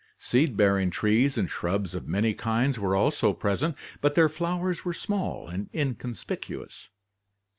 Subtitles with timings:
[0.17, 4.95] Seed bearing trees and shrubs of many kinds were also present but their flowers were
[4.95, 6.89] small and inconspicuous.